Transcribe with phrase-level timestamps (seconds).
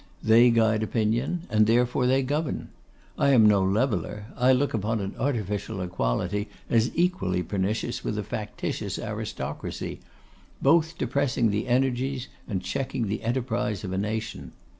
[0.23, 2.69] They guide opinion; and, therefore, they govern.
[3.19, 8.23] I am no leveller; I look upon an artificial equality as equally pernicious with a
[8.23, 9.99] factitious aristocracy;
[10.59, 14.53] both depressing the energies, and checking the enterprise of a nation.